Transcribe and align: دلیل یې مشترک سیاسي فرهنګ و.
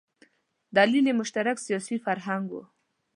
دلیل 0.77 1.05
یې 1.09 1.13
مشترک 1.21 1.57
سیاسي 1.65 1.97
فرهنګ 2.05 2.45
و. 2.53 2.55